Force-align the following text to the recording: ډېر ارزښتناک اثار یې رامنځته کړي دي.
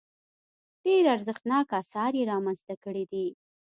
ډېر 0.83 1.03
ارزښتناک 1.15 1.67
اثار 1.81 2.11
یې 2.19 2.23
رامنځته 2.33 2.75
کړي 2.83 3.03
دي. 3.11 3.27